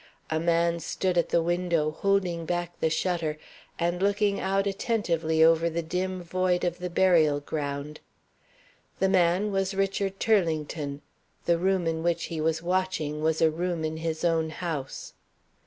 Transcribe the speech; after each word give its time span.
A 0.31 0.39
man 0.39 0.79
stood 0.79 1.15
at 1.15 1.29
the 1.29 1.43
window, 1.43 1.91
holding 1.91 2.43
back 2.47 2.79
the 2.79 2.89
shutter, 2.89 3.37
and 3.77 4.01
looking 4.01 4.39
out 4.39 4.65
attentively 4.65 5.43
over 5.43 5.69
the 5.69 5.83
dim 5.83 6.23
void 6.23 6.63
of 6.63 6.79
the 6.79 6.89
burial 6.89 7.39
ground. 7.39 7.99
The 8.97 9.09
man 9.09 9.51
was 9.51 9.75
Richard 9.75 10.19
Turlington. 10.19 11.01
The 11.45 11.59
room 11.59 11.85
in 11.85 12.01
which 12.01 12.23
he 12.33 12.41
was 12.41 12.63
watching 12.63 13.21
was 13.21 13.43
a 13.43 13.51
room 13.51 13.85
in 13.85 13.97
his 13.97 14.25
own 14.25 14.49
house. 14.49 15.13